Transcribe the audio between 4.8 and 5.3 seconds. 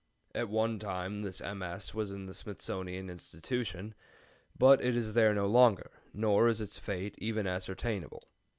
it is